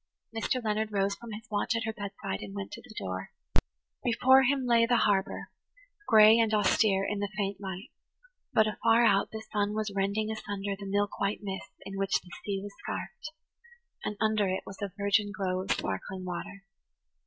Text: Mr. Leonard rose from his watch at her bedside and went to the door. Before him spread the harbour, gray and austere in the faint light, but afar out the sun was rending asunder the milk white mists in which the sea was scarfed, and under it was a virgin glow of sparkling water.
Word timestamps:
Mr. 0.35 0.59
Leonard 0.63 0.91
rose 0.91 1.13
from 1.13 1.31
his 1.31 1.47
watch 1.51 1.75
at 1.75 1.83
her 1.83 1.93
bedside 1.93 2.41
and 2.41 2.55
went 2.55 2.71
to 2.71 2.81
the 2.81 2.95
door. 2.97 3.29
Before 4.03 4.41
him 4.41 4.65
spread 4.65 4.89
the 4.89 4.97
harbour, 4.97 5.51
gray 6.07 6.39
and 6.39 6.51
austere 6.55 7.05
in 7.07 7.19
the 7.19 7.29
faint 7.37 7.61
light, 7.61 7.91
but 8.51 8.65
afar 8.65 9.05
out 9.05 9.29
the 9.29 9.45
sun 9.53 9.75
was 9.75 9.93
rending 9.95 10.31
asunder 10.31 10.73
the 10.75 10.87
milk 10.89 11.19
white 11.19 11.41
mists 11.43 11.75
in 11.85 11.99
which 11.99 12.19
the 12.21 12.31
sea 12.43 12.59
was 12.63 12.73
scarfed, 12.79 13.29
and 14.03 14.17
under 14.19 14.47
it 14.47 14.63
was 14.65 14.81
a 14.81 14.91
virgin 14.97 15.31
glow 15.31 15.61
of 15.61 15.71
sparkling 15.71 16.25
water. 16.25 16.63